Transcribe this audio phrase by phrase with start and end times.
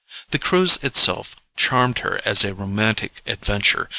[0.31, 3.89] The cruise itself charmed her as a romantic adventure.